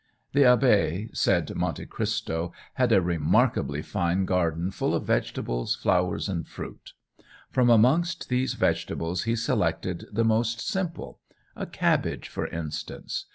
[0.33, 6.47] "The Abbé," said Monte Christo, "had a remarkably fine garden full of vegetables, flowers, and
[6.47, 6.93] fruit.
[7.51, 11.19] From amongst these vegetables he selected the most simple
[11.55, 13.27] a cabbage, for instance.